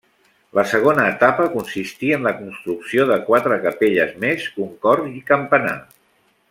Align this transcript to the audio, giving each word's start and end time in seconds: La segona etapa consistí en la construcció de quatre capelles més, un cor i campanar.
La 0.59 0.61
segona 0.69 1.03
etapa 1.09 1.45
consistí 1.57 2.09
en 2.17 2.25
la 2.29 2.33
construcció 2.39 3.07
de 3.13 3.19
quatre 3.29 3.61
capelles 3.69 4.17
més, 4.25 4.51
un 4.67 4.77
cor 4.87 5.05
i 5.13 5.27
campanar. 5.33 5.81